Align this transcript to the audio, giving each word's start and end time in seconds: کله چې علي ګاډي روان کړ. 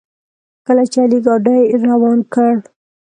کله 0.65 0.83
چې 0.91 0.97
علي 1.03 1.19
ګاډي 1.25 1.59
روان 1.89 2.19
کړ. 2.33 2.53